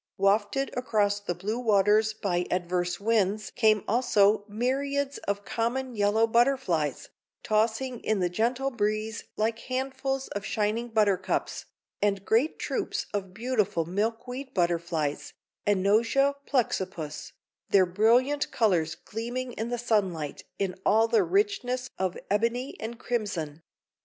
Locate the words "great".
12.25-12.57